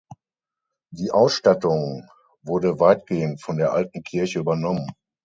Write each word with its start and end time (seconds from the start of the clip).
Die 0.91 1.11
Ausstattung 1.11 2.07
wurde 2.41 2.79
weitgehend 2.79 3.39
von 3.39 3.57
der 3.57 3.71
alten 3.73 4.01
Kirche 4.01 4.39
übernommen. 4.39 4.91